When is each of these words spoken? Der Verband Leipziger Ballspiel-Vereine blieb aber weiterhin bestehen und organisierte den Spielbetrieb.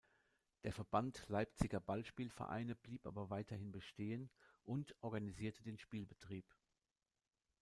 Der 0.63 0.73
Verband 0.73 1.23
Leipziger 1.27 1.79
Ballspiel-Vereine 1.79 2.73
blieb 2.75 3.05
aber 3.05 3.29
weiterhin 3.29 3.71
bestehen 3.71 4.31
und 4.63 4.95
organisierte 4.99 5.61
den 5.61 5.77
Spielbetrieb. 5.77 6.55